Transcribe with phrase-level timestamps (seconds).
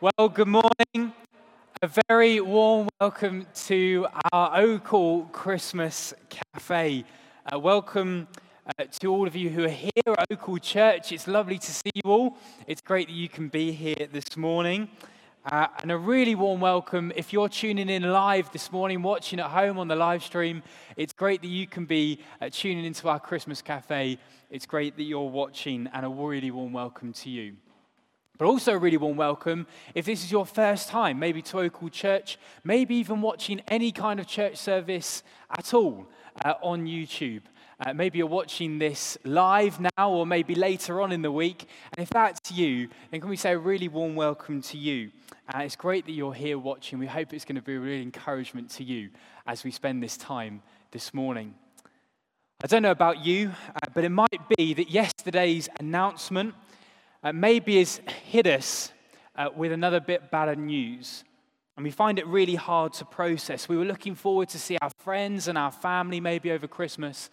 [0.00, 1.12] Well, good morning.
[1.82, 7.04] A very warm welcome to our Oakhall Christmas Cafe.
[7.52, 8.28] Uh, welcome
[8.78, 11.10] uh, to all of you who are here at Oakhall Church.
[11.10, 12.36] It's lovely to see you all.
[12.68, 14.88] It's great that you can be here this morning.
[15.44, 19.46] Uh, and a really warm welcome if you're tuning in live this morning, watching at
[19.46, 20.62] home on the live stream.
[20.96, 24.16] It's great that you can be uh, tuning into our Christmas Cafe.
[24.48, 27.56] It's great that you're watching, and a really warm welcome to you.
[28.38, 29.66] But also a really warm welcome
[29.96, 34.20] if this is your first time, maybe to Oakhall Church, maybe even watching any kind
[34.20, 36.06] of church service at all
[36.44, 37.42] uh, on YouTube.
[37.84, 41.68] Uh, maybe you're watching this live now or maybe later on in the week.
[41.92, 45.10] And if that's you, then can we say a really warm welcome to you?
[45.52, 47.00] Uh, it's great that you're here watching.
[47.00, 49.10] We hope it's going to be a real encouragement to you
[49.48, 51.54] as we spend this time this morning.
[52.62, 56.54] I don't know about you, uh, but it might be that yesterday's announcement
[57.22, 58.92] uh, maybe has hit us
[59.36, 61.24] uh, with another bit better news.
[61.76, 63.68] And we find it really hard to process.
[63.68, 67.30] We were looking forward to see our friends and our family maybe over Christmas.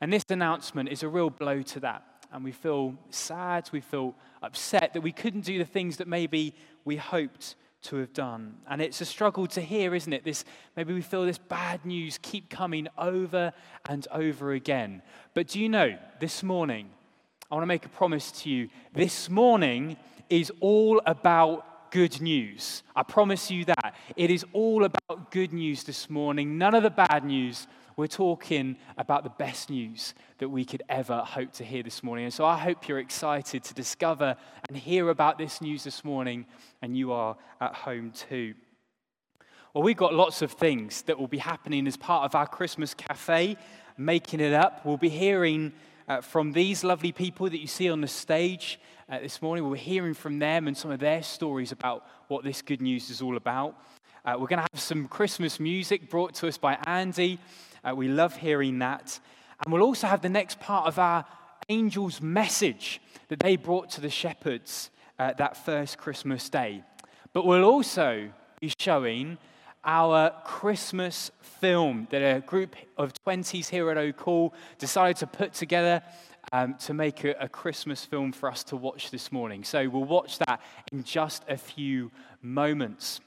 [0.00, 2.02] And this announcement is a real blow to that.
[2.32, 6.56] And we feel sad, we feel upset that we couldn't do the things that maybe
[6.84, 8.56] we hoped to have done.
[8.68, 10.24] And it's a struggle to hear, isn't it?
[10.24, 10.44] This
[10.76, 13.52] maybe we feel this bad news keep coming over
[13.88, 15.02] and over again.
[15.34, 16.90] But do you know, this morning
[17.50, 18.68] I want to make a promise to you.
[18.94, 19.98] This morning
[20.30, 22.82] is all about good news.
[22.96, 23.94] I promise you that.
[24.16, 27.66] It is all about good news this morning, none of the bad news.
[27.96, 32.24] We're talking about the best news that we could ever hope to hear this morning.
[32.24, 34.36] And so I hope you're excited to discover
[34.68, 36.46] and hear about this news this morning,
[36.80, 38.54] and you are at home too.
[39.74, 42.94] Well, we've got lots of things that will be happening as part of our Christmas
[42.94, 43.56] cafe,
[43.98, 44.84] making it up.
[44.84, 45.72] We'll be hearing
[46.08, 49.68] uh, from these lovely people that you see on the stage uh, this morning.
[49.68, 53.22] We're hearing from them and some of their stories about what this good news is
[53.22, 53.78] all about.
[54.24, 57.38] Uh, we're going to have some Christmas music brought to us by Andy.
[57.84, 59.18] Uh, we love hearing that.
[59.64, 61.24] And we'll also have the next part of our
[61.68, 66.82] angel's message that they brought to the shepherds uh, that first Christmas day.
[67.32, 69.38] But we'll also be showing
[69.84, 76.02] our Christmas film that a group of 20s here at Oakhall decided to put together
[76.52, 79.64] um, to make a, a, Christmas film for us to watch this morning.
[79.64, 80.60] So we'll watch that
[80.92, 82.10] in just a few
[82.42, 83.20] moments.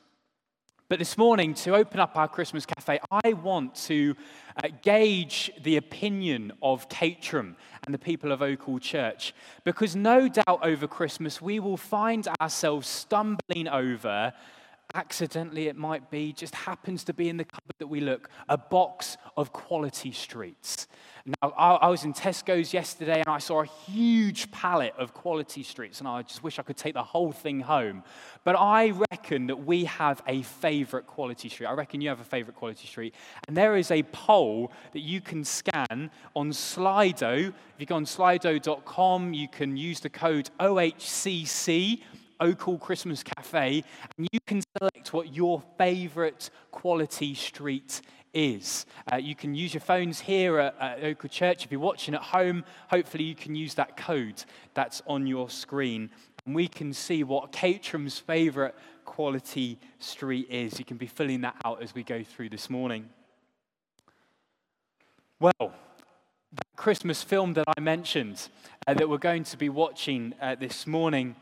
[0.90, 4.16] But this morning, to open up our Christmas cafe, I want to
[4.64, 9.34] uh, gauge the opinion of Caterham and the people of Oakhall Church.
[9.66, 14.32] Because no doubt over Christmas, we will find ourselves stumbling over
[14.94, 18.58] accidentally it might be, just happens to be in the cupboard that we look, a
[18.58, 20.88] box of quality streets.
[21.42, 26.00] Now, I, was in Tesco's yesterday and I saw a huge pallet of quality streets,
[26.00, 28.04] and I just wish I could take the whole thing home.
[28.46, 31.68] But I reckon that we have a favorite quality street.
[31.68, 33.14] I reckon you have a favorite quality street.
[33.46, 37.50] And there is a poll that you can scan on Slido.
[37.50, 42.04] If you go on slido.com, you can use the code OHCC
[42.40, 43.84] Oakhall Christmas Cafe,
[44.18, 48.02] and you can select what your favorite quality street
[48.34, 48.86] is.
[49.12, 51.66] Uh, you can use your phones here at, at Church.
[51.66, 54.44] If you're watching at home, hopefully you can use that code
[54.74, 56.10] that's on your screen.
[56.46, 60.80] And we can see what Caterham's favorite quality street is.
[60.80, 63.10] You can be filling that out as we go through this morning.
[65.40, 68.48] Well, that Christmas film that I mentioned
[68.88, 71.36] uh, that we're going to be watching uh, this morning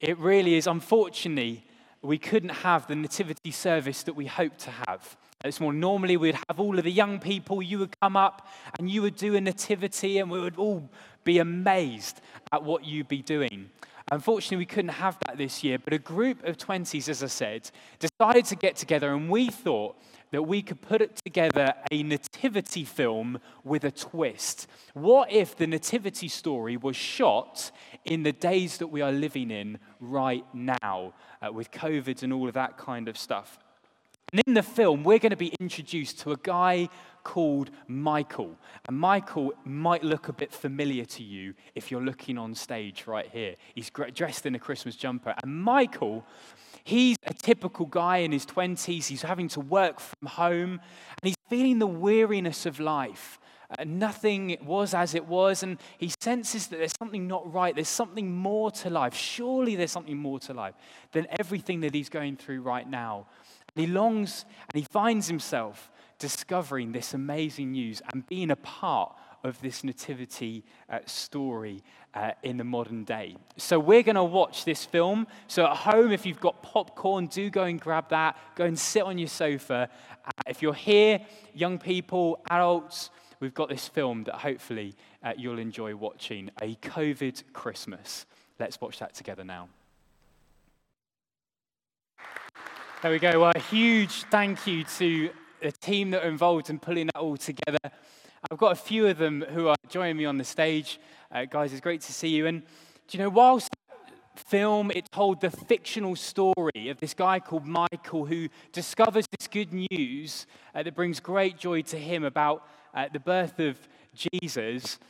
[0.00, 1.64] it really is, unfortunately,
[2.02, 5.16] we couldn't have the nativity service that we hoped to have.
[5.44, 8.48] It's more normally we'd have all of the young people, you would come up
[8.78, 10.88] and you would do a nativity, and we would all
[11.24, 12.20] be amazed
[12.52, 13.70] at what you'd be doing.
[14.10, 17.70] Unfortunately, we couldn't have that this year, but a group of 20s, as I said,
[17.98, 19.96] decided to get together, and we thought
[20.30, 24.66] that we could put it together a nativity film with a twist.
[24.94, 27.70] What if the nativity story was shot
[28.04, 32.48] in the days that we are living in right now uh, with COVID and all
[32.48, 33.58] of that kind of stuff?
[34.32, 36.90] And in the film, we're going to be introduced to a guy
[37.24, 38.56] called Michael.
[38.86, 43.28] And Michael might look a bit familiar to you if you're looking on stage right
[43.30, 43.54] here.
[43.74, 45.34] He's dressed in a Christmas jumper.
[45.42, 46.26] And Michael
[46.84, 49.06] He's a typical guy in his 20s.
[49.06, 53.38] He's having to work from home and he's feeling the weariness of life.
[53.78, 57.74] Uh, nothing was as it was, and he senses that there's something not right.
[57.74, 59.14] There's something more to life.
[59.14, 60.74] Surely there's something more to life
[61.12, 63.26] than everything that he's going through right now.
[63.76, 69.14] And he longs and he finds himself discovering this amazing news and being a part
[69.44, 71.82] of this nativity uh, story
[72.14, 73.36] uh, in the modern day.
[73.56, 75.26] So we're going to watch this film.
[75.46, 78.36] So at home, if you've got popcorn, do go and grab that.
[78.56, 79.88] Go and sit on your sofa.
[80.24, 81.20] Uh, if you're here,
[81.54, 87.42] young people, adults, we've got this film that hopefully uh, you'll enjoy watching A COVID
[87.52, 88.26] Christmas.
[88.58, 89.68] Let's watch that together now.
[93.00, 93.38] There we go.
[93.38, 95.30] Well, a huge thank you to
[95.62, 97.78] the team that are involved in pulling that all together.
[98.50, 101.00] I've got a few of them who are joining me on the stage.
[101.32, 102.46] Uh, guys, it's great to see you.
[102.46, 102.62] And
[103.08, 103.70] do you know, whilst
[104.36, 109.72] film, it told the fictional story of this guy called Michael who discovers this good
[109.72, 112.64] news uh, that brings great joy to him about
[112.94, 113.76] uh, the birth of
[114.14, 115.00] Jesus.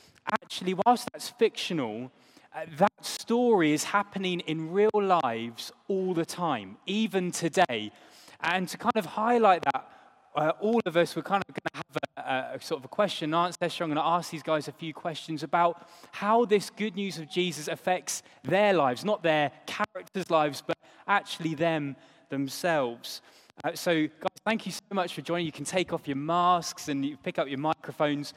[0.43, 2.11] Actually, whilst that's fictional,
[2.55, 7.93] uh, that story is happening in real lives all the time, even today.
[8.41, 9.91] And to kind of highlight that,
[10.39, 12.89] uh, all of us were kind of going to have a, a, sort of a
[12.89, 13.85] question and answer session.
[13.85, 17.29] I'm going to ask these guys a few questions about how this good news of
[17.29, 21.97] Jesus affects their lives, not their characters' lives, but actually them
[22.29, 23.21] themselves.
[23.65, 25.45] Uh, so, guys, thank you so much for joining.
[25.45, 28.33] You can take off your masks and you pick up your microphones.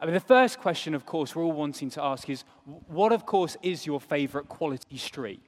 [0.00, 2.42] I mean, the first question, of course, we're all wanting to ask is
[2.88, 5.40] what, of course, is your favorite quality street?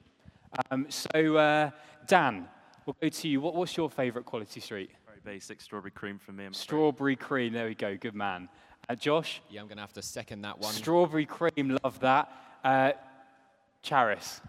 [0.71, 1.71] Um, so, uh,
[2.07, 2.47] Dan,
[2.85, 3.41] we'll go to you.
[3.41, 4.91] What, what's your favorite quality street?
[5.29, 6.43] Very basic strawberry cream for me.
[6.43, 8.49] I'm strawberry cream, there we go, good man.
[8.89, 9.43] Uh, Josh?
[9.51, 10.73] Yeah, I'm going to have to second that one.
[10.73, 12.31] Strawberry cream, love that.
[12.63, 12.93] Uh,
[13.83, 14.41] Charis?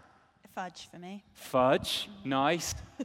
[0.55, 1.23] Fudge for me.
[1.33, 2.73] Fudge, nice.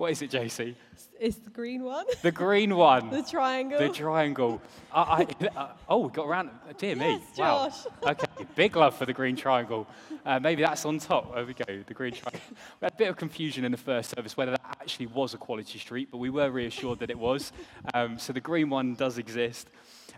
[0.00, 0.74] what is it, JC?
[1.20, 2.06] It's the green one.
[2.22, 3.10] The green one.
[3.10, 3.78] the triangle.
[3.78, 4.62] The triangle.
[4.90, 6.48] I, I, uh, oh, we got around.
[6.78, 7.20] Dear me.
[7.36, 7.38] Yes.
[7.38, 7.70] Wow.
[8.12, 9.86] Okay, big love for the green triangle.
[10.24, 11.34] Uh, maybe that's on top.
[11.34, 12.40] There we go, the green triangle.
[12.80, 15.36] We had a bit of confusion in the first service whether that actually was a
[15.36, 17.52] quality street, but we were reassured that it was.
[17.92, 19.68] Um, so the green one does exist.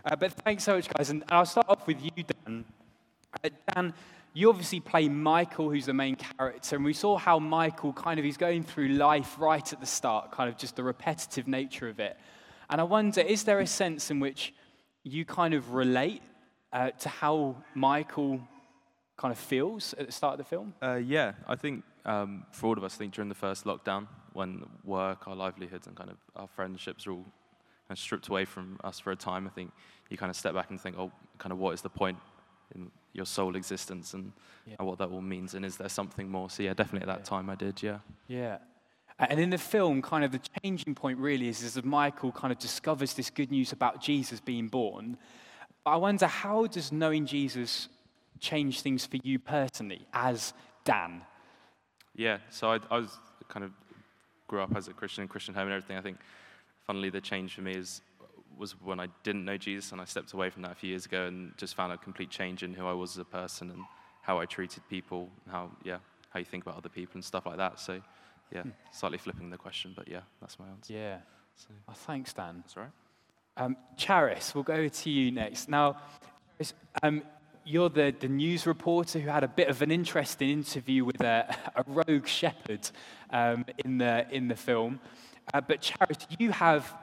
[0.05, 1.09] Uh, but thanks so much, guys.
[1.09, 2.63] And I'll start off with you, Dan.
[3.43, 3.93] Uh, Dan,
[4.33, 8.25] you obviously play Michael, who's the main character, and we saw how Michael kind of
[8.25, 11.99] he's going through life right at the start, kind of just the repetitive nature of
[11.99, 12.17] it.
[12.69, 14.53] And I wonder, is there a sense in which
[15.03, 16.23] you kind of relate
[16.71, 18.41] uh, to how Michael
[19.17, 20.73] kind of feels at the start of the film?
[20.81, 24.07] Uh, yeah, I think um, for all of us, I think during the first lockdown,
[24.33, 28.45] when work, our livelihoods, and kind of our friendships are all kind of stripped away
[28.45, 29.71] from us for a time, I think
[30.09, 32.17] you kind of step back and think, oh, kind of what is the point
[32.73, 34.33] in your sole existence and,
[34.65, 34.75] yeah.
[34.79, 36.49] and what that all means, and is there something more?
[36.49, 37.37] So yeah, definitely at that yeah.
[37.37, 37.99] time I did, yeah.
[38.27, 38.57] Yeah.
[39.19, 42.51] And in the film, kind of the changing point really is, is that Michael kind
[42.51, 45.17] of discovers this good news about Jesus being born.
[45.85, 47.89] I wonder, how does knowing Jesus
[48.39, 51.21] change things for you personally as Dan?
[52.15, 53.17] Yeah, so I, I was
[53.47, 53.71] kind of
[54.47, 55.97] grew up as a Christian, Christian home and everything.
[55.97, 56.17] I think,
[56.87, 58.01] funnily, the change for me is
[58.57, 61.05] was when I didn't know Jesus, and I stepped away from that a few years
[61.05, 63.81] ago, and just found a complete change in who I was as a person and
[64.21, 65.97] how I treated people, and how yeah,
[66.29, 67.79] how you think about other people and stuff like that.
[67.79, 68.01] So,
[68.51, 68.69] yeah, hmm.
[68.91, 70.93] slightly flipping the question, but yeah, that's my answer.
[70.93, 71.17] Yeah.
[71.55, 71.67] So.
[71.87, 72.63] Oh, thanks, Dan.
[72.63, 72.89] That's right.
[73.55, 75.69] Um, Charis, we'll go to you next.
[75.69, 75.97] Now,
[77.03, 77.21] um,
[77.65, 81.55] you're the, the news reporter who had a bit of an interesting interview with a,
[81.75, 82.89] a rogue shepherd
[83.29, 84.99] um, in, the, in the film.
[85.53, 86.93] Uh, but Charis, you have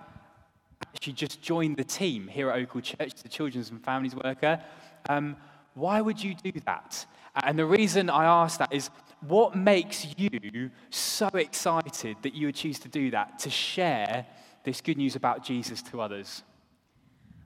[0.82, 4.61] actually just joined the team here at Oakwood Church, the children's and families worker.
[5.09, 5.37] Um,
[5.75, 7.06] why would you do that?
[7.44, 8.91] And the reason I ask that is
[9.21, 14.26] what makes you so excited that you would choose to do that, to share
[14.64, 16.43] this good news about Jesus to others?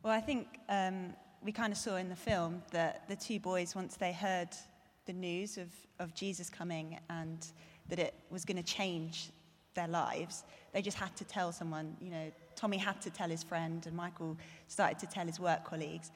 [0.02, 3.74] Well, I think um, we kind of saw in the film that the two boys,
[3.74, 4.48] once they heard
[5.06, 5.68] the news of,
[5.98, 7.46] of Jesus coming and
[7.88, 9.30] that it was going to change
[9.74, 13.42] their lives, they just had to tell someone, you know, Tommy had to tell his
[13.42, 14.36] friend, and Michael
[14.68, 16.10] started to tell his work colleagues.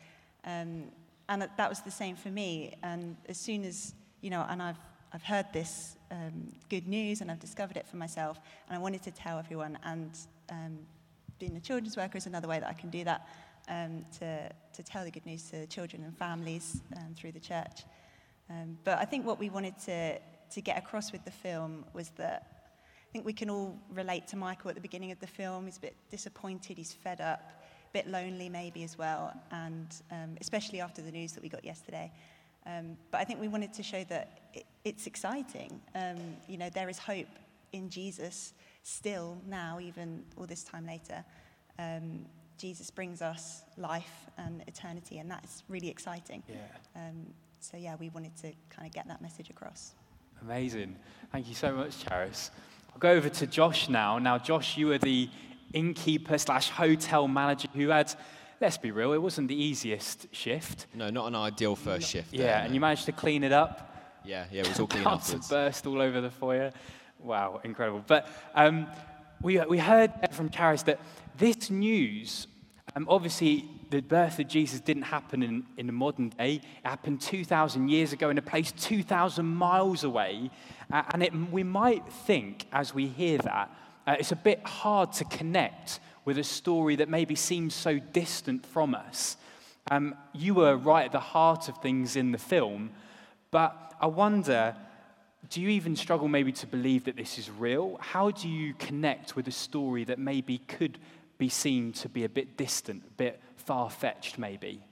[0.45, 0.85] Um,
[1.29, 2.77] and that was the same for me.
[2.83, 4.79] And as soon as, you know, and I've,
[5.13, 9.03] I've heard this um, good news and I've discovered it for myself, and I wanted
[9.03, 9.79] to tell everyone.
[9.85, 10.11] And
[10.51, 10.79] um,
[11.39, 13.29] being a children's worker is another way that I can do that
[13.69, 17.85] um, to, to tell the good news to children and families um, through the church.
[18.51, 22.11] Um, but I think what we wanted to, to get across with the film was
[22.17, 22.58] that
[23.09, 25.65] I think we can all relate to Michael at the beginning of the film.
[25.65, 27.41] He's a bit disappointed, he's fed up,
[27.89, 31.65] a bit lonely maybe as well, and um, especially after the news that we got
[31.65, 32.13] yesterday.
[32.67, 35.81] Um, but I think we wanted to show that it, it's exciting.
[35.95, 37.29] Um, you know, there is hope
[37.73, 41.25] in Jesus still now, even all this time later.
[41.79, 42.27] Um,
[42.59, 46.43] Jesus brings us life and eternity, and that's really exciting.
[46.47, 46.57] Yeah.
[46.95, 47.27] Um,
[47.61, 49.95] so yeah, we wanted to kind of get that message across.
[50.43, 50.95] Amazing.
[51.33, 52.51] Thank you so much, Charis.
[52.99, 54.19] I'll go over to Josh now.
[54.19, 55.31] Now, Josh, you are the
[55.73, 58.13] innkeeper slash hotel manager who had
[58.61, 60.89] let's be real, it wasn't the easiest shift.
[60.95, 62.35] No, not an ideal first shift.
[62.35, 62.75] Yeah, there, and no.
[62.75, 63.95] you managed to clean it up.
[64.25, 65.49] Yeah, yeah, it was all clean Cards afterwards.
[65.49, 66.73] burst all over the foyer.
[67.21, 68.03] Wow, incredible.
[68.05, 68.27] But
[68.57, 68.89] um,
[69.41, 70.99] we, we heard from Charis that
[71.37, 72.49] this news,
[72.97, 76.55] um, obviously, the birth of Jesus didn't happen in, in the modern day.
[76.55, 80.51] It happened 2,000 years ago in a place 2,000 miles away.
[80.93, 83.71] Uh, and it, we might think, as we hear that,
[84.07, 88.65] uh, it's a bit hard to connect with a story that maybe seems so distant
[88.67, 89.37] from us.
[89.91, 92.91] Um, you were right at the heart of things in the film,
[93.51, 94.77] but I wonder
[95.51, 97.97] do you even struggle maybe to believe that this is real?
[98.01, 100.99] How do you connect with a story that maybe could
[101.39, 104.83] be seen to be a bit distant, a bit far fetched, maybe?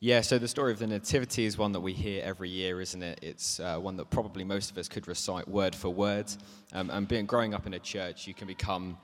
[0.00, 3.02] Yeah, so the story of the Nativity is one that we hear every year, isn't
[3.02, 3.18] it?
[3.20, 6.26] It's uh, one that probably most of us could recite word for word.
[6.72, 8.96] Um, and being, growing up in a church, you can become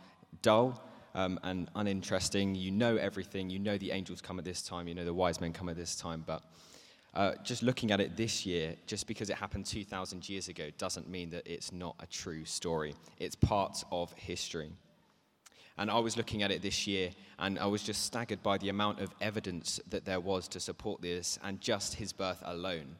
[0.42, 0.80] dull
[1.16, 2.54] um, and uninteresting.
[2.54, 3.50] You know everything.
[3.50, 4.86] You know the angels come at this time.
[4.86, 6.22] You know the wise men come at this time.
[6.24, 6.44] But
[7.12, 11.08] uh, just looking at it this year, just because it happened 2,000 years ago, doesn't
[11.08, 12.94] mean that it's not a true story.
[13.18, 14.70] It's part of history.
[15.76, 18.68] And I was looking at it this year, and I was just staggered by the
[18.68, 22.96] amount of evidence that there was to support this, and just his birth alone.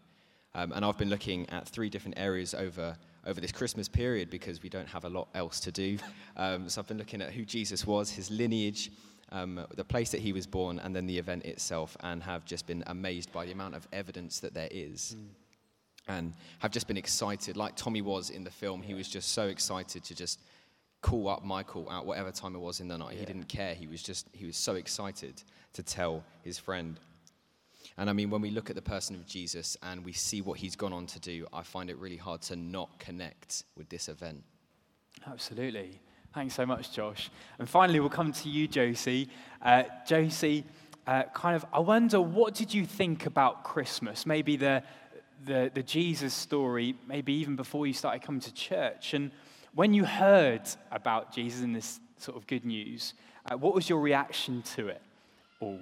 [0.55, 4.63] Um, and I've been looking at three different areas over, over this Christmas period because
[4.63, 5.99] we don't have a lot else to do.
[6.37, 8.91] Um, so I've been looking at who Jesus was, his lineage,
[9.31, 12.67] um, the place that he was born, and then the event itself, and have just
[12.67, 15.15] been amazed by the amount of evidence that there is.
[16.09, 18.83] And have just been excited, like Tommy was in the film.
[18.83, 20.41] He was just so excited to just
[21.05, 23.19] call up Michael at whatever time it was in the night.
[23.19, 23.75] He didn't care.
[23.75, 25.43] He was just, he was so excited
[25.75, 26.99] to tell his friend.
[27.99, 30.59] And I mean, when we look at the person of Jesus and we see what
[30.59, 34.09] he's gone on to do, I find it really hard to not connect with this
[34.09, 34.43] event.
[35.31, 36.01] Absolutely.
[36.33, 37.31] Thanks so much, Josh.
[37.59, 39.29] And finally, we'll come to you, Josie.
[39.61, 40.65] Uh, Josie,
[41.07, 44.25] uh, kind of, I wonder, what did you think about Christmas?
[44.25, 44.83] Maybe the,
[45.45, 49.13] the, the Jesus story, maybe even before you started coming to church.
[49.13, 49.33] And
[49.75, 50.63] when you heard
[50.93, 53.15] about Jesus and this sort of good news,
[53.47, 55.03] uh, what was your reaction to it
[55.61, 55.81] all?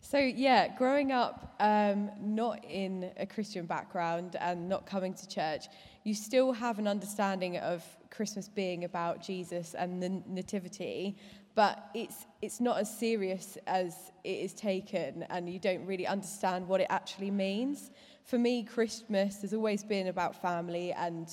[0.00, 5.64] So, yeah, growing up um, not in a Christian background and not coming to church,
[6.04, 11.16] you still have an understanding of Christmas being about Jesus and the Nativity,
[11.54, 16.68] but it's, it's not as serious as it is taken, and you don't really understand
[16.68, 17.90] what it actually means.
[18.24, 21.28] For me, Christmas has always been about family and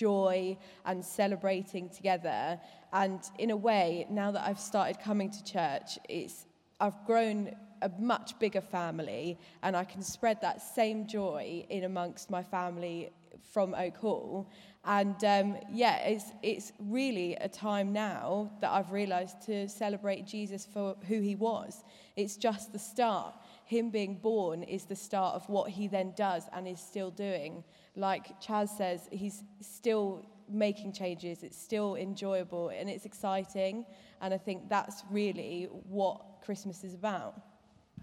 [0.00, 2.58] joy and celebrating together.
[2.92, 6.46] And in a way, now that I've started coming to church, it's
[6.80, 12.30] I've grown a much bigger family, and I can spread that same joy in amongst
[12.30, 13.10] my family
[13.52, 14.50] from Oak Hall.
[14.84, 20.66] And um, yeah, it's it's really a time now that I've realised to celebrate Jesus
[20.72, 21.84] for who he was.
[22.16, 23.34] It's just the start.
[23.64, 27.62] Him being born is the start of what he then does and is still doing.
[27.96, 31.42] Like Chaz says, he's still making changes.
[31.42, 33.84] It's still enjoyable and it's exciting.
[34.20, 37.40] And I think that's really what Christmas is about.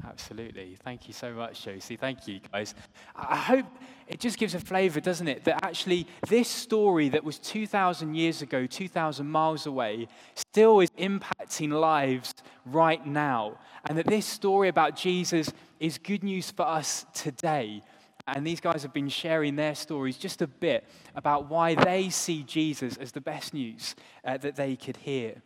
[0.06, 0.78] Absolutely.
[0.84, 1.96] Thank you so much, Josie.
[1.96, 2.76] Thank you, guys.
[3.16, 3.66] I hope
[4.08, 5.44] it just gives a flavor, doesn't it?
[5.44, 11.72] That actually this story that was 2,000 years ago, 2,000 miles away, still is impacting
[11.72, 12.34] lives
[12.66, 13.58] right now.
[13.86, 17.82] And that this story about Jesus is good news for us today.
[18.28, 22.44] And these guys have been sharing their stories just a bit about why they see
[22.44, 25.42] Jesus as the best news uh, that they could hear.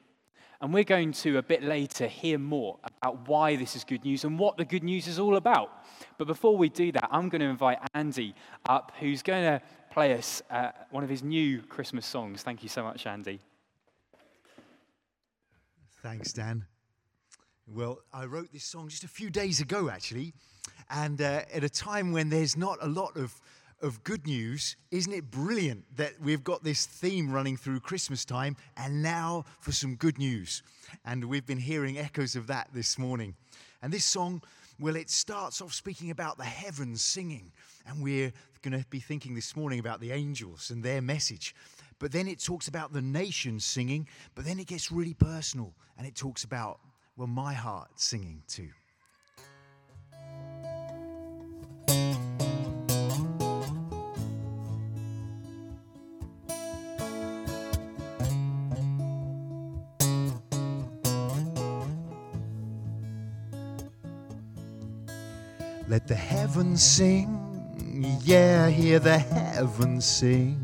[0.61, 4.23] And we're going to, a bit later, hear more about why this is good news
[4.23, 5.71] and what the good news is all about.
[6.17, 8.35] But before we do that, I'm going to invite Andy
[8.67, 9.61] up, who's going to
[9.91, 12.43] play us uh, one of his new Christmas songs.
[12.43, 13.39] Thank you so much, Andy.
[16.03, 16.65] Thanks, Dan.
[17.67, 20.33] Well, I wrote this song just a few days ago, actually,
[20.89, 23.39] and uh, at a time when there's not a lot of,
[23.81, 24.75] of good news.
[24.89, 29.71] Isn't it brilliant that we've got this theme running through Christmas time, and now for
[29.71, 30.63] some good news?
[31.05, 33.35] And we've been hearing echoes of that this morning.
[33.81, 34.41] And this song,
[34.79, 37.51] well, it starts off speaking about the heavens singing,
[37.87, 41.55] and we're going to be thinking this morning about the angels and their message.
[41.99, 46.07] But then it talks about the nations singing, but then it gets really personal and
[46.07, 46.79] it talks about,
[47.17, 48.69] well, my heart singing too.
[65.87, 70.57] Let the heavens sing, yeah, hear the heavens sing.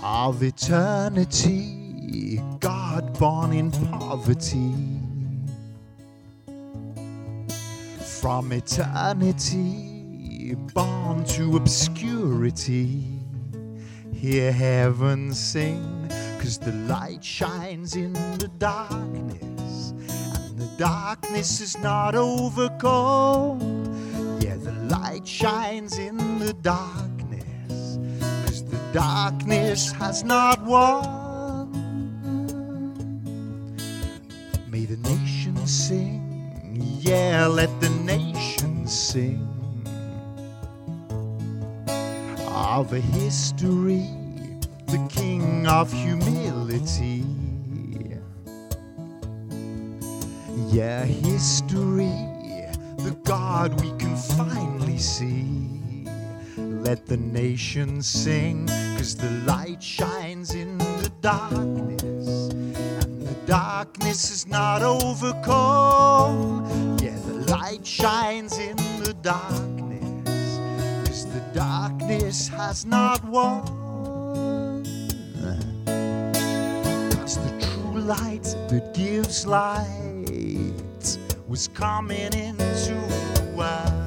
[0.00, 1.83] Of eternity,
[2.60, 4.74] God born in poverty.
[8.20, 13.20] From eternity, born to obscurity.
[14.12, 22.14] Hear heaven sing, cause the light shines in the darkness, and the darkness is not
[22.14, 23.60] overcome.
[24.40, 27.98] Yeah, the light shines in the darkness,
[28.46, 31.23] cause the darkness has not won.
[42.84, 44.06] Of a history,
[44.88, 47.24] the king of humility.
[50.68, 52.12] Yeah, history,
[52.98, 56.06] the God we can finally see.
[56.58, 58.66] Let the nations sing,
[58.98, 66.98] cause the light shines in the darkness, and the darkness is not overcome.
[67.02, 69.14] Yeah, the light shines in the the
[71.54, 73.62] darkness has not won.
[77.12, 82.94] Cause the true light that gives light was coming into
[83.36, 84.04] the world.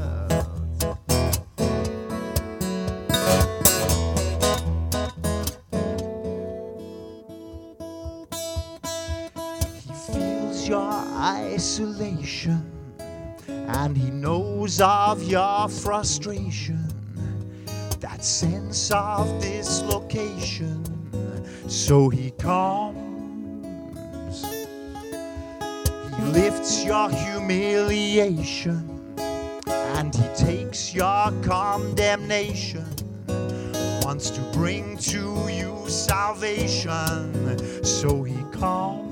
[9.84, 12.78] He feels your isolation
[13.50, 16.87] and he knows of your frustration,
[18.18, 20.84] that sense of dislocation.
[21.68, 22.96] So he comes,
[26.16, 32.88] he lifts your humiliation and he takes your condemnation.
[34.02, 39.04] Wants to bring to you salvation, so he comes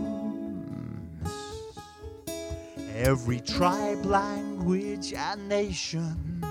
[2.95, 6.41] every tribe, language, and nation.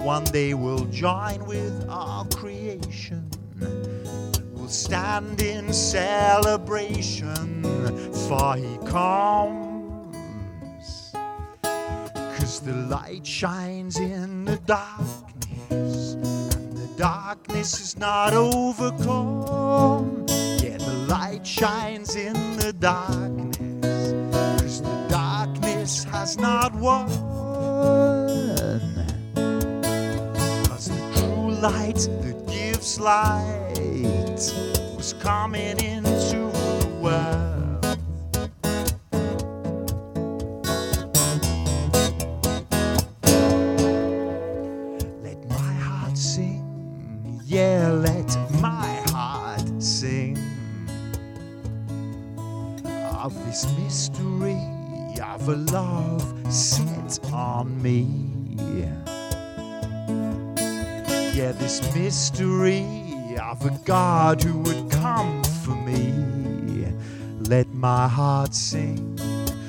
[0.00, 3.28] One day we'll join with all creation.
[4.54, 7.62] We'll stand in celebration,
[8.26, 10.16] for he comes.
[12.14, 20.24] Cause the light shines in the darkness, and the darkness is not overcome.
[20.62, 24.12] Yeah, the light shines in the darkness.
[24.62, 28.19] Cause the darkness has not won.
[31.60, 34.40] Light that gives light
[34.96, 36.38] was coming into
[36.80, 37.84] the world.
[45.22, 50.38] Let my heart sing, yeah, let my heart sing
[52.86, 54.58] of this mystery
[55.22, 58.39] of a love set on me.
[61.60, 66.30] This mystery of a God who would come for me.
[67.50, 69.18] Let my heart sing,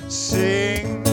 [0.07, 1.03] sing,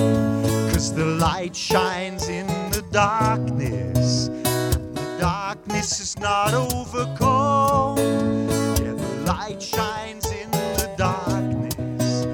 [0.70, 4.28] cause the light shines in the darkness.
[4.28, 7.96] The darkness is not overcome.
[7.98, 12.26] Yeah, the light shines in the darkness.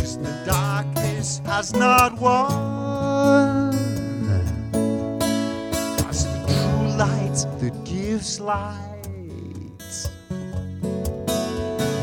[0.00, 3.61] Cause the darkness has not won.
[8.22, 9.02] Light.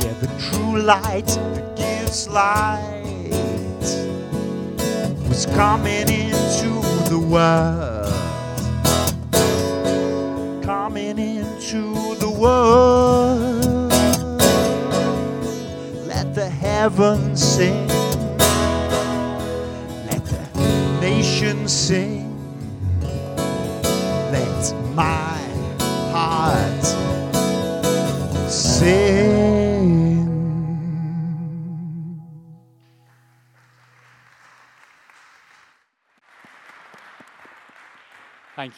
[0.03, 3.79] Yeah, the true light that gives light
[5.29, 8.13] was coming into the world.
[10.61, 13.93] Coming into the world.
[16.05, 17.87] Let the heavens sing.
[20.09, 22.18] Let the nations sing.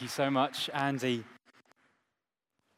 [0.02, 1.22] Thank you so much, Andy.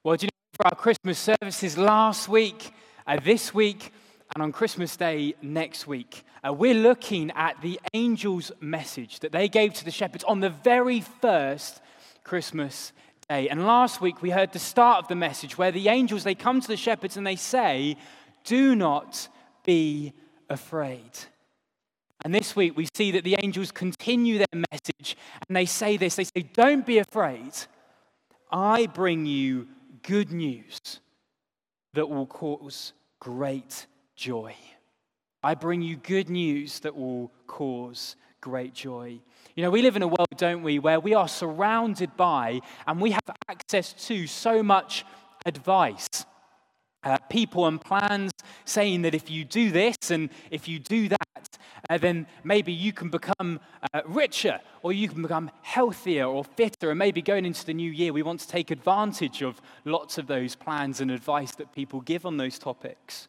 [0.05, 2.71] Well, do you know, for our Christmas services last week,
[3.07, 3.95] uh, this week,
[4.35, 9.49] and on Christmas Day next week, uh, we're looking at the angels' message that they
[9.49, 11.81] gave to the shepherds on the very first
[12.25, 12.93] Christmas
[13.31, 13.49] day.
[13.49, 16.61] And last week, we heard the start of the message where the angels, they come
[16.61, 17.97] to the shepherds and they say,
[18.45, 19.31] Do not
[19.65, 20.13] be
[20.51, 21.09] afraid.
[22.22, 25.16] And this week, we see that the angels continue their message
[25.48, 27.53] and they say this they say, Don't be afraid.
[28.50, 29.68] I bring you
[30.03, 30.79] good news
[31.94, 34.55] that will cause great joy.
[35.42, 39.20] I bring you good news that will cause great joy.
[39.57, 43.00] You know, we live in a world, don't we, where we are surrounded by and
[43.00, 45.05] we have access to so much
[45.46, 46.09] advice.
[47.03, 48.31] Uh, people and plans
[48.64, 51.34] saying that if you do this and if you do that,
[51.90, 53.61] uh, then maybe you can become
[53.93, 56.90] uh, richer or you can become healthier or fitter.
[56.90, 60.27] And maybe going into the new year, we want to take advantage of lots of
[60.27, 63.29] those plans and advice that people give on those topics.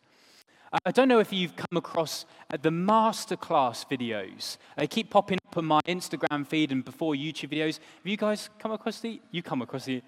[0.84, 4.58] I don't know if you've come across uh, the masterclass videos.
[4.78, 7.80] They keep popping up on my Instagram feed and before YouTube videos.
[7.80, 9.22] Have you guys come across the?
[9.32, 10.02] You come across the?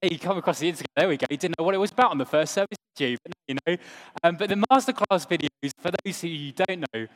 [0.00, 0.86] Hey, you come across the Instagram.
[0.96, 1.26] There we go.
[1.30, 3.16] You didn't know what it was about on the first service, you?
[3.48, 3.76] You know.
[4.22, 7.06] Um, but the masterclass videos, for those who you don't know,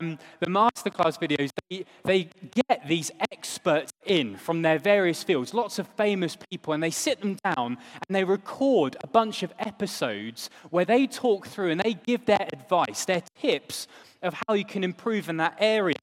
[0.00, 2.28] um, the masterclass videos, they, they
[2.68, 7.20] get these experts in from their various fields, lots of famous people, and they sit
[7.20, 11.94] them down and they record a bunch of episodes where they talk through and they
[11.94, 13.86] give their advice, their tips
[14.22, 15.94] of how you can improve in that area.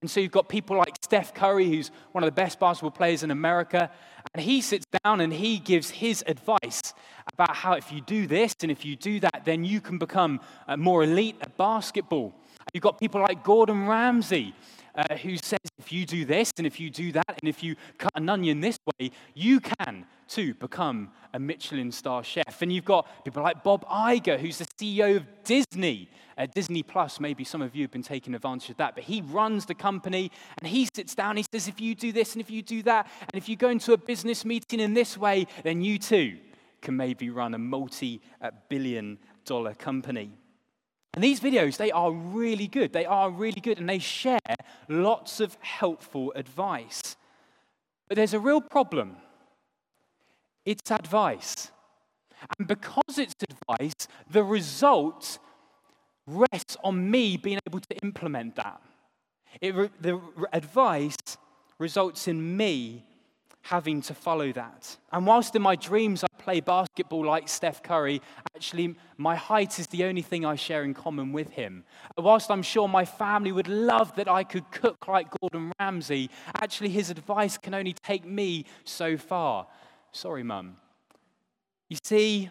[0.00, 3.22] And so you've got people like Steph Curry, who's one of the best basketball players
[3.22, 3.90] in America,
[4.34, 6.94] and he sits down and he gives his advice
[7.32, 10.40] about how if you do this and if you do that, then you can become
[10.66, 12.32] uh, more elite at basketball.
[12.72, 14.54] You've got people like Gordon Ramsay,
[14.94, 17.76] uh, who says if you do this and if you do that and if you
[17.98, 22.62] cut an onion this way, you can too become a Michelin star chef.
[22.62, 26.08] And you've got people like Bob Iger, who's the CEO of Disney.
[26.38, 29.20] Uh, Disney Plus, maybe some of you have been taking advantage of that, but he
[29.20, 31.36] runs the company and he sits down.
[31.36, 33.68] He says, if you do this and if you do that, and if you go
[33.68, 36.38] into a business meeting in this way, then you too
[36.80, 38.20] can maybe run a multi
[38.68, 40.32] billion dollar company.
[41.14, 42.92] And these videos, they are really good.
[42.92, 44.38] They are really good, and they share
[44.88, 47.16] lots of helpful advice.
[48.08, 49.16] But there's a real problem
[50.64, 51.70] it's advice.
[52.58, 55.38] And because it's advice, the result
[56.26, 58.80] rests on me being able to implement that.
[59.60, 60.20] It, the
[60.52, 61.16] advice
[61.78, 63.04] results in me
[63.62, 64.96] having to follow that.
[65.12, 68.20] And whilst in my dreams play basketball like Steph Curry,
[68.54, 71.84] actually, my height is the only thing I share in common with him.
[72.18, 76.90] Whilst I'm sure my family would love that I could cook like Gordon Ramsay, actually,
[76.90, 79.66] his advice can only take me so far.
[80.10, 80.76] Sorry, Mum.
[81.88, 82.50] You see,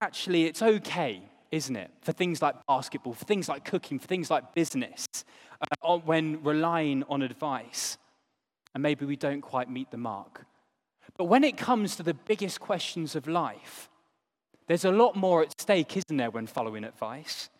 [0.00, 4.30] actually, it's okay, isn't it, for things like basketball, for things like cooking, for things
[4.30, 5.06] like business,
[5.82, 7.98] uh, when relying on advice
[8.74, 10.46] and maybe we don't quite meet the mark.
[11.16, 13.90] But when it comes to the biggest questions of life,
[14.66, 17.50] there's a lot more at stake, isn't there, when following advice?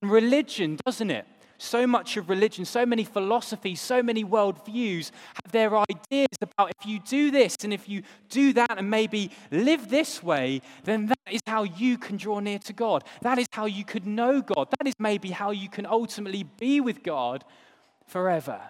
[0.00, 1.26] And religion, doesn't it?
[1.58, 5.10] So much of religion, so many philosophies, so many worldviews
[5.44, 9.30] have their ideas about if you do this and if you do that and maybe
[9.50, 13.04] live this way, then that is how you can draw near to God.
[13.22, 14.68] That is how you could know God.
[14.78, 17.44] That is maybe how you can ultimately be with God
[18.06, 18.60] forever.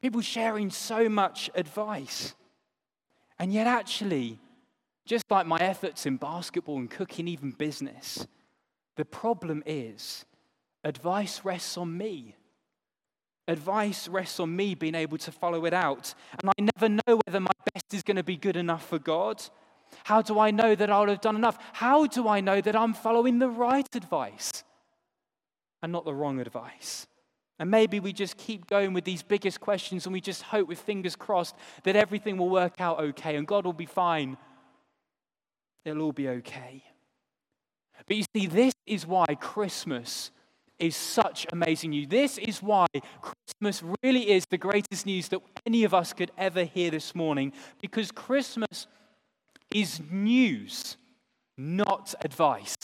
[0.00, 2.34] People sharing so much advice.
[3.38, 4.38] And yet, actually,
[5.04, 8.26] just like my efforts in basketball and cooking, even business,
[8.96, 10.24] the problem is
[10.84, 12.34] advice rests on me.
[13.48, 16.14] Advice rests on me being able to follow it out.
[16.40, 19.40] And I never know whether my best is going to be good enough for God.
[20.04, 21.58] How do I know that I'll have done enough?
[21.72, 24.64] How do I know that I'm following the right advice
[25.82, 27.06] and not the wrong advice?
[27.58, 30.78] And maybe we just keep going with these biggest questions and we just hope with
[30.78, 34.36] fingers crossed that everything will work out okay and God will be fine.
[35.84, 36.84] It'll all be okay.
[38.06, 40.30] But you see, this is why Christmas
[40.78, 42.08] is such amazing news.
[42.08, 42.86] This is why
[43.20, 47.52] Christmas really is the greatest news that any of us could ever hear this morning,
[47.80, 48.86] because Christmas
[49.72, 50.96] is news,
[51.56, 52.76] not advice.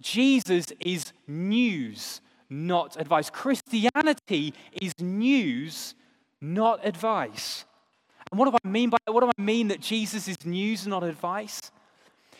[0.00, 3.30] Jesus is news, not advice.
[3.30, 5.94] Christianity is news,
[6.40, 7.64] not advice.
[8.30, 9.12] And what do I mean by that?
[9.12, 11.60] What do I mean that Jesus is news, and not advice?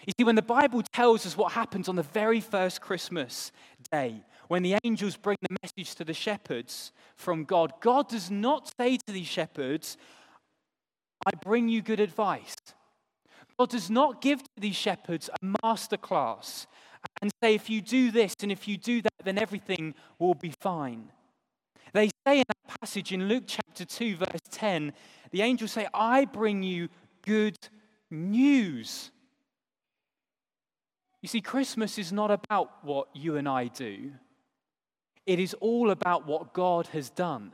[0.07, 3.53] You see, when the Bible tells us what happens on the very first Christmas
[3.93, 8.73] day, when the angels bring the message to the shepherds from God, God does not
[8.81, 9.99] say to these shepherds,
[11.27, 12.55] I bring you good advice.
[13.59, 16.67] God does not give to these shepherds a masterclass
[17.21, 20.53] and say, if you do this and if you do that, then everything will be
[20.61, 21.11] fine.
[21.93, 24.93] They say in that passage in Luke chapter 2, verse 10,
[25.31, 26.89] the angels say, I bring you
[27.23, 27.59] good
[28.11, 29.11] news.
[31.23, 34.13] You see, Christmas is not about what you and I do,
[35.27, 37.53] it is all about what God has done.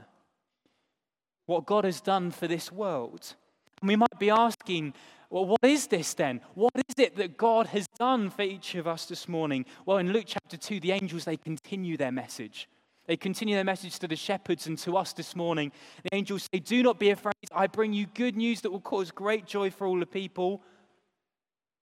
[1.47, 3.35] What God has done for this world.
[3.83, 4.95] And we might be asking,
[5.35, 6.41] well, what is this then?
[6.55, 9.67] What is it that God has done for each of us this morning?
[9.85, 12.69] Well, in Luke chapter 2, the angels, they continue their message.
[13.09, 15.73] They continue their message to the shepherds and to us this morning.
[16.05, 17.35] The angels say, Do not be afraid.
[17.53, 20.63] I bring you good news that will cause great joy for all the people.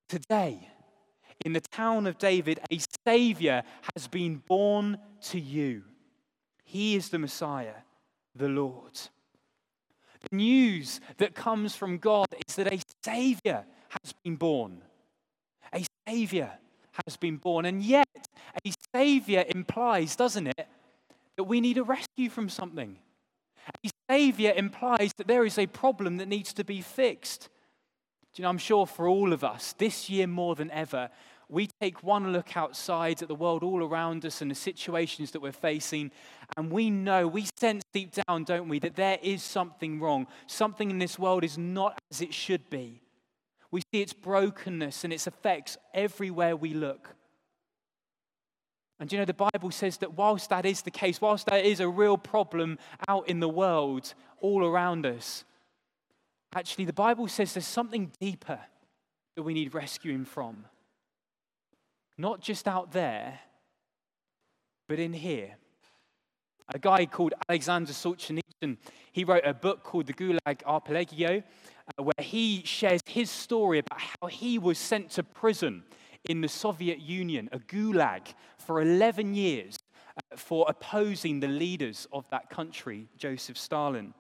[0.09, 0.71] Today,
[1.45, 5.83] in the town of David, a Savior has been born to you.
[6.65, 7.75] He is the Messiah,
[8.35, 8.99] the Lord.
[10.31, 14.83] The news that comes from God is that a Savior has been born.
[15.75, 16.53] A Savior
[17.07, 17.65] has been born.
[17.65, 18.29] And yet,
[18.65, 20.69] a Savior implies, doesn't it,
[21.37, 22.99] that we need a rescue from something.
[23.85, 27.49] A Savior implies that there is a problem that needs to be fixed.
[28.33, 31.11] Do you know, I'm sure for all of us, this year more than ever,
[31.53, 35.43] we take one look outside at the world all around us and the situations that
[35.43, 36.11] we're facing,
[36.57, 40.27] and we know, we sense deep down, don't we, that there is something wrong.
[40.47, 43.03] Something in this world is not as it should be.
[43.71, 47.15] We see its brokenness and its effects everywhere we look.
[48.99, 51.81] And you know, the Bible says that whilst that is the case, whilst there is
[51.81, 55.45] a real problem out in the world all around us,
[56.55, 58.61] actually, the Bible says there's something deeper
[59.37, 60.65] that we need rescuing from.
[62.18, 63.40] Not just out there,
[64.88, 65.57] but in here.
[66.75, 68.77] A guy called Alexander Solzhenitsyn,
[69.12, 71.42] he wrote a book called The Gulag Archipelago,
[71.98, 75.83] uh, where he shares his story about how he was sent to prison
[76.29, 79.79] in the Soviet Union, a gulag, for 11 years
[80.16, 84.14] uh, for opposing the leaders of that country, Joseph Stalin.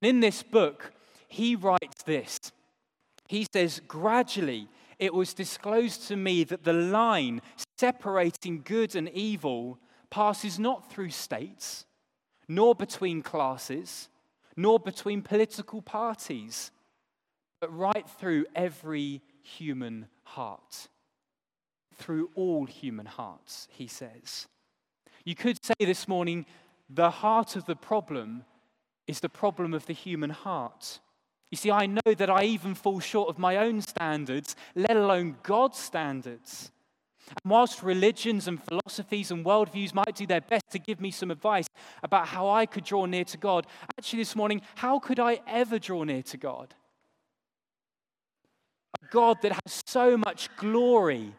[0.00, 0.92] And in this book,
[1.28, 2.38] he writes this.
[3.28, 7.42] He says, gradually, it was disclosed to me that the line
[7.78, 9.78] separating good and evil
[10.10, 11.86] passes not through states,
[12.48, 14.08] nor between classes,
[14.56, 16.70] nor between political parties,
[17.60, 20.88] but right through every human heart.
[21.96, 24.46] Through all human hearts, he says.
[25.24, 26.44] You could say this morning
[26.90, 28.44] the heart of the problem
[29.06, 31.00] is the problem of the human heart.
[31.54, 35.36] You see, I know that I even fall short of my own standards, let alone
[35.44, 36.72] God's standards.
[37.28, 41.30] And whilst religions and philosophies and worldviews might do their best to give me some
[41.30, 41.68] advice
[42.02, 45.78] about how I could draw near to God, actually, this morning, how could I ever
[45.78, 46.74] draw near to God?
[49.00, 51.34] A God that has so much glory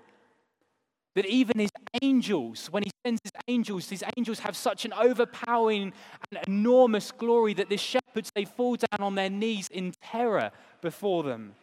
[1.15, 5.93] that even his angels, when he sends his angels, these angels have such an overpowering
[6.29, 10.51] and enormous glory that the shepherds, they fall down on their knees in terror
[10.81, 11.53] before them.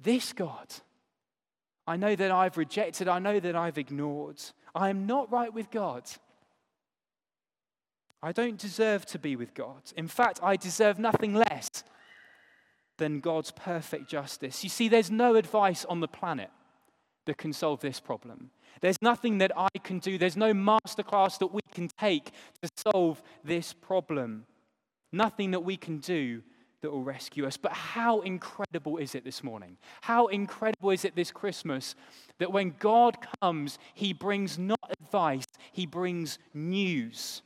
[0.00, 0.68] This God,
[1.86, 4.40] I know that I've rejected, I know that I've ignored.
[4.74, 6.04] I am not right with God.
[8.22, 9.82] I don't deserve to be with God.
[9.96, 11.68] In fact, I deserve nothing less
[12.98, 14.62] than God's perfect justice.
[14.62, 16.50] You see, there's no advice on the planet
[17.26, 18.50] that can solve this problem.
[18.80, 22.30] There's nothing that I can do, there's no masterclass that we can take
[22.62, 24.46] to solve this problem.
[25.12, 26.42] Nothing that we can do
[26.80, 27.56] that will rescue us.
[27.56, 29.76] But how incredible is it this morning?
[30.00, 31.94] How incredible is it this Christmas
[32.38, 37.42] that when God comes, He brings not advice, He brings news.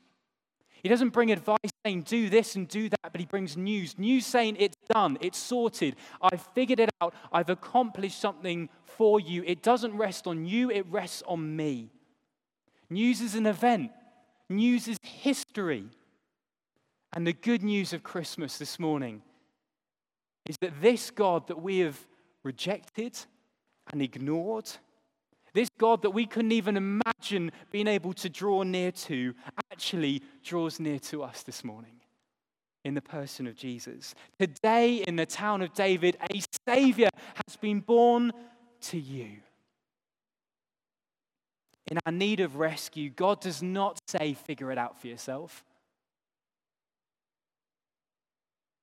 [0.86, 3.98] He doesn't bring advice saying, do this and do that, but he brings news.
[3.98, 9.42] News saying, it's done, it's sorted, I've figured it out, I've accomplished something for you.
[9.44, 11.90] It doesn't rest on you, it rests on me.
[12.88, 13.90] News is an event,
[14.48, 15.88] news is history.
[17.14, 19.22] And the good news of Christmas this morning
[20.48, 21.98] is that this God that we have
[22.44, 23.18] rejected
[23.90, 24.70] and ignored
[25.56, 29.34] this God that we couldn't even imagine being able to draw near to
[29.72, 32.00] actually draws near to us this morning
[32.84, 34.14] in the person of Jesus.
[34.38, 37.08] Today, in the town of David, a Savior
[37.46, 38.32] has been born
[38.82, 39.38] to you.
[41.90, 45.64] In our need of rescue, God does not say, figure it out for yourself.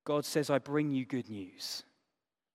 [0.06, 1.84] God says, I bring you good news.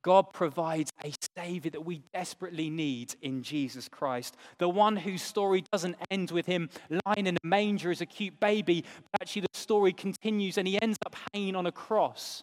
[0.02, 4.37] God provides a Savior that we desperately need in Jesus Christ.
[4.59, 6.68] The one whose story doesn't end with him
[7.07, 10.83] lying in a manger as a cute baby, but actually the story continues and he
[10.83, 12.42] ends up hanging on a cross.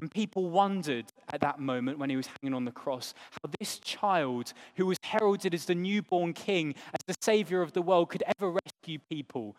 [0.00, 3.78] And people wondered at that moment when he was hanging on the cross how this
[3.80, 8.22] child, who was heralded as the newborn king, as the savior of the world, could
[8.38, 9.56] ever rescue people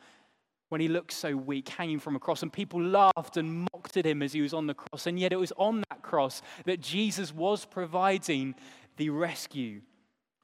[0.69, 4.05] when he looked so weak, hanging from a cross, and people laughed and mocked at
[4.05, 5.08] him as he was on the cross.
[5.08, 8.55] And yet, it was on that cross that Jesus was providing
[8.97, 9.82] the rescue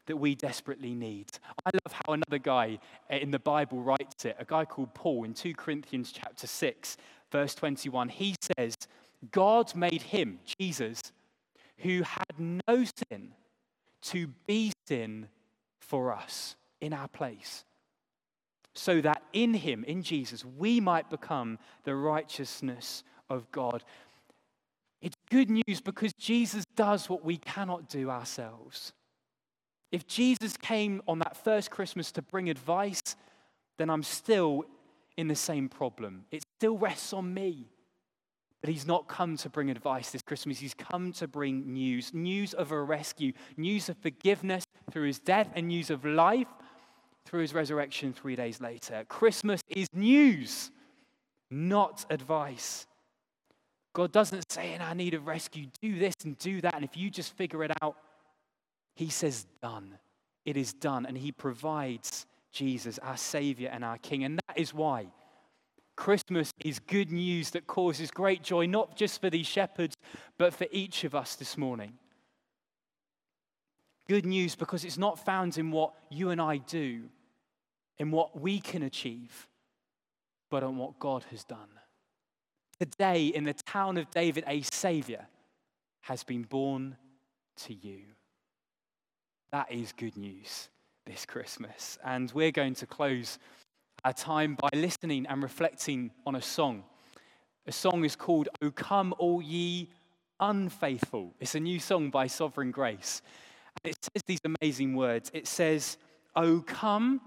[0.08, 1.32] that we desperately need.
[1.66, 5.34] I love how another guy in the Bible writes it, a guy called Paul in
[5.34, 6.98] 2 Corinthians chapter 6,
[7.32, 8.10] verse 21.
[8.10, 8.76] He says,
[9.32, 11.02] God made him, Jesus,
[11.78, 13.34] who had no sin,
[14.04, 15.28] to be sin
[15.80, 17.66] for us in our place.
[18.76, 23.84] So that in him, in Jesus, we might become the righteousness of God.
[25.02, 28.94] It's good news because Jesus does what we cannot do ourselves.
[29.92, 33.02] If Jesus came on that first Christmas to bring advice,
[33.78, 34.66] then I'm still
[35.16, 36.26] in the same problem.
[36.32, 37.70] It still rests on me.
[38.62, 40.58] But he's not come to bring advice this Christmas.
[40.58, 45.50] He's come to bring news news of a rescue, news of forgiveness through his death,
[45.54, 46.48] and news of life
[47.26, 49.04] through his resurrection three days later.
[49.10, 50.72] Christmas is news,
[51.50, 52.86] not advice.
[53.94, 56.76] God doesn't say, in our need of rescue, do this and do that.
[56.76, 57.96] And if you just figure it out,
[58.96, 59.98] he says, done.
[60.46, 61.06] It is done.
[61.06, 64.24] And he provides Jesus, our Savior and our King.
[64.24, 65.08] And that is why
[65.96, 69.96] Christmas is good news that causes great joy, not just for these shepherds,
[70.38, 71.94] but for each of us this morning.
[74.08, 77.04] Good news because it's not found in what you and I do,
[77.98, 79.48] in what we can achieve,
[80.50, 81.70] but on what God has done.
[82.80, 85.28] Today, in the town of David, a Savior
[86.02, 86.98] has been born
[87.58, 88.00] to you.
[89.52, 90.70] That is good news
[91.06, 91.98] this Christmas.
[92.04, 93.40] And we're going to close
[94.04, 96.84] our time by listening and reflecting on a song.
[97.68, 99.90] A song is called O Come All Ye
[100.40, 101.34] Unfaithful.
[101.40, 103.22] It's a new song by Sovereign Grace.
[103.84, 105.32] And it says these amazing words.
[105.34, 105.98] It says,
[106.36, 107.22] O come,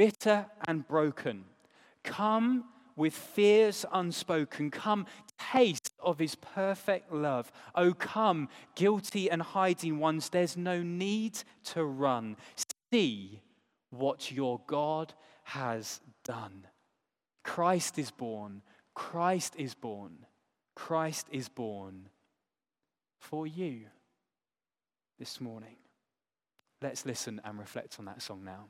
[0.00, 1.44] bitter and broken.
[2.04, 2.64] Come
[2.96, 4.70] with fears unspoken.
[4.70, 5.04] Come,
[5.52, 7.52] taste of his perfect love.
[7.74, 12.38] Oh, come, guilty and hiding ones, there's no need to run.
[12.90, 13.42] See
[13.90, 15.12] what your God
[15.44, 16.66] has done.
[17.44, 18.62] Christ is born.
[18.94, 20.24] Christ is born.
[20.74, 22.08] Christ is born
[23.18, 23.82] for you
[25.18, 25.76] this morning.
[26.80, 28.64] Let's listen and reflect on that song now.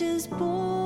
[0.00, 0.79] So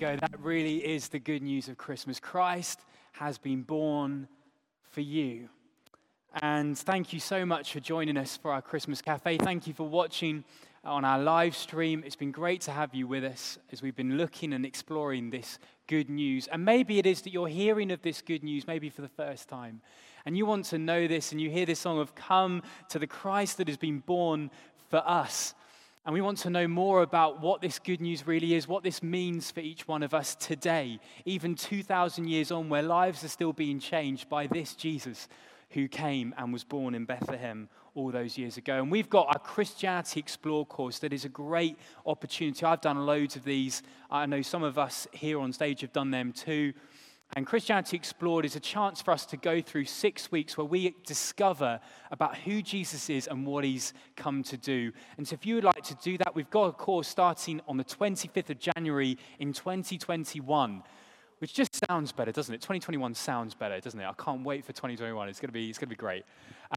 [0.00, 0.16] go.
[0.16, 2.18] That really is the good news of Christmas.
[2.18, 2.80] Christ
[3.12, 4.28] has been born
[4.92, 5.50] for you.
[6.40, 9.36] And thank you so much for joining us for our Christmas Cafe.
[9.36, 10.42] Thank you for watching
[10.84, 12.02] on our live stream.
[12.06, 15.58] It's been great to have you with us as we've been looking and exploring this
[15.86, 16.48] good news.
[16.50, 19.50] And maybe it is that you're hearing of this good news, maybe for the first
[19.50, 19.82] time.
[20.24, 23.06] And you want to know this, and you hear this song of Come to the
[23.06, 24.50] Christ that has been born
[24.88, 25.52] for us.
[26.10, 29.00] And we want to know more about what this good news really is, what this
[29.00, 33.52] means for each one of us today, even 2,000 years on, where lives are still
[33.52, 35.28] being changed by this Jesus
[35.68, 38.82] who came and was born in Bethlehem all those years ago.
[38.82, 42.66] And we've got our Christianity Explored course that is a great opportunity.
[42.66, 43.84] I've done loads of these.
[44.10, 46.72] I know some of us here on stage have done them too.
[47.34, 50.96] And Christianity Explored is a chance for us to go through six weeks where we
[51.06, 51.78] discover
[52.10, 54.90] about who Jesus is and what he's come to do.
[55.16, 57.76] And so, if you would like to do that, we've got a course starting on
[57.76, 60.82] the 25th of January in 2021,
[61.38, 62.62] which just sounds better, doesn't it?
[62.62, 64.06] 2021 sounds better, doesn't it?
[64.06, 65.28] I can't wait for 2021.
[65.28, 66.24] It's going to be, it's going to be great.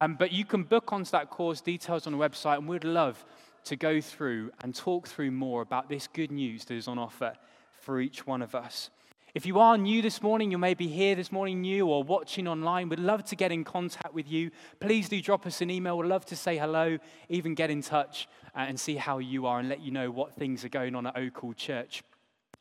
[0.01, 3.25] Um, but you can book onto that course, details on the website, and we'd love
[3.65, 7.33] to go through and talk through more about this good news that is on offer
[7.79, 8.91] for each one of us.
[9.33, 12.47] If you are new this morning, you may be here this morning new or watching
[12.47, 14.51] online, we'd love to get in contact with you.
[14.79, 15.97] Please do drop us an email.
[15.97, 19.57] We'd love to say hello, even get in touch uh, and see how you are
[19.57, 22.03] and let you know what things are going on at Oakhall Church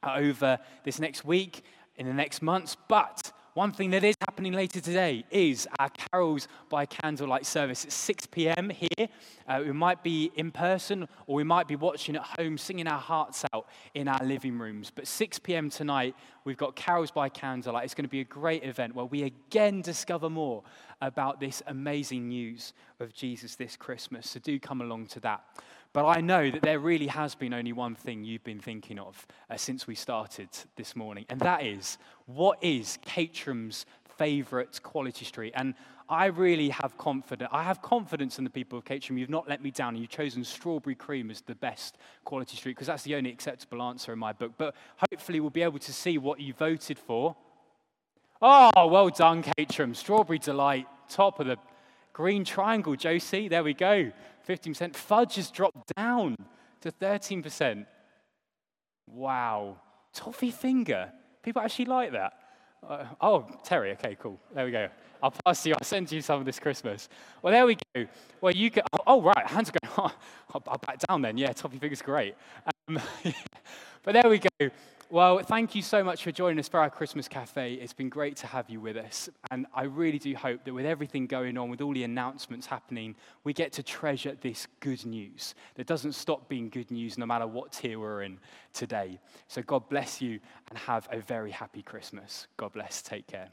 [0.03, 1.62] over this next week,
[1.97, 2.75] in the next months.
[2.89, 7.92] But one thing that is happening later today is our carols by candlelight service at
[7.92, 8.70] 6 p.m.
[8.70, 9.09] here.
[9.46, 12.98] Uh, we might be in person or we might be watching at home, singing our
[12.98, 14.90] hearts out in our living rooms.
[14.94, 15.68] But 6 p.m.
[15.68, 17.84] tonight, we've got carols by candlelight.
[17.84, 20.62] It's going to be a great event where we again discover more
[21.03, 24.30] about this amazing news of Jesus this Christmas.
[24.30, 25.44] So do come along to that.
[25.93, 29.26] But I know that there really has been only one thing you've been thinking of
[29.51, 33.84] uh, since we started this morning, and that is what is Caterham's
[34.16, 35.53] favourite quality street?
[35.55, 35.74] And
[36.09, 37.51] I really have confidence.
[37.53, 39.18] I have confidence in the people of Caterham.
[39.18, 42.72] You've not let me down, and you've chosen strawberry cream as the best quality street
[42.72, 44.53] because that's the only acceptable answer in my book.
[44.57, 47.36] But hopefully, we'll be able to see what you voted for.
[48.40, 49.95] Oh, well done, Caterham.
[49.95, 51.59] Strawberry delight, top of the
[52.12, 53.49] green triangle, Josie.
[53.49, 54.11] There we go.
[54.49, 54.95] 15%.
[54.97, 56.36] Fudge has dropped down
[56.80, 57.86] to 13%.
[59.07, 59.76] Wow.
[60.12, 61.12] Toffee finger.
[61.43, 62.34] People actually like that.
[62.86, 63.93] Uh, oh, Terry.
[63.93, 64.40] Okay, cool.
[64.55, 64.88] There we go.
[65.22, 65.74] I'll pass you.
[65.74, 67.09] I'll send you some of this Christmas.
[67.40, 68.07] Well, there we go.
[68.40, 68.82] Well, you can.
[68.93, 69.47] Oh, oh right.
[69.47, 69.95] Hands are going.
[69.99, 70.14] Oh,
[70.55, 71.38] I'll, I'll back down then.
[71.38, 72.34] Yeah, toffee finger's great.
[72.88, 72.99] Um,
[74.03, 74.70] but there we go.
[75.13, 77.75] Well, thank you so much for joining us for our Christmas cafe.
[77.75, 79.29] It's been great to have you with us.
[79.51, 83.15] And I really do hope that with everything going on, with all the announcements happening,
[83.45, 87.47] we get to treasure this good news that doesn't stop being good news no matter
[87.47, 88.39] what tier we're in
[88.73, 89.21] today.
[89.49, 90.41] So God bless you
[90.71, 92.47] and have a very happy Christmas.
[92.57, 93.03] God bless.
[93.03, 93.51] Take care.